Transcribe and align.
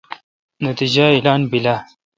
نتییجہ 0.65 1.05
اعلان 1.13 1.41
بیل 1.51 1.65
آ؟ 1.73 1.75